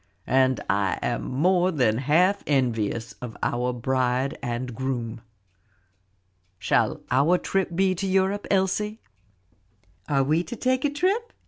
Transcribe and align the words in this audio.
And 0.25 0.59
I 0.67 0.97
am 1.03 1.21
more 1.29 1.69
than 1.69 1.99
half 1.99 2.41
envious 2.47 3.13
of 3.21 3.37
our 3.43 3.71
bride 3.71 4.35
and 4.41 4.73
groom. 4.73 5.21
Shall 6.57 7.01
our 7.11 7.37
trip 7.37 7.75
be 7.75 7.93
to 7.93 8.07
Europe, 8.07 8.47
Elsie?" 8.49 8.99
"Are 10.09 10.23
we 10.23 10.43
to 10.45 10.55
take 10.55 10.83
a 10.85 10.89
trip?" 10.89 11.33